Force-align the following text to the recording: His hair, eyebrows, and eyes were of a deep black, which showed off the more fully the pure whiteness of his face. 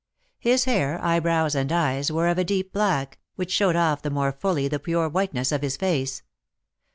His 0.39 0.63
hair, 0.65 0.99
eyebrows, 1.03 1.53
and 1.53 1.71
eyes 1.71 2.11
were 2.11 2.27
of 2.27 2.39
a 2.39 2.43
deep 2.43 2.73
black, 2.73 3.19
which 3.35 3.51
showed 3.51 3.75
off 3.75 4.01
the 4.01 4.09
more 4.09 4.31
fully 4.31 4.67
the 4.67 4.79
pure 4.79 5.07
whiteness 5.07 5.51
of 5.51 5.61
his 5.61 5.77
face. 5.77 6.23